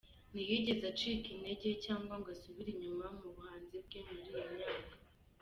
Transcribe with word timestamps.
Ntiyigeze 0.31 0.83
acika 0.91 1.27
intege 1.35 1.69
cyangwa 1.85 2.13
ngo 2.19 2.27
asubire 2.35 2.69
inyuma 2.73 3.05
mu 3.17 3.25
buhanzi 3.35 3.75
bwe 3.85 3.99
muri 4.07 4.23
iyi 4.27 4.49
myaka. 4.57 4.95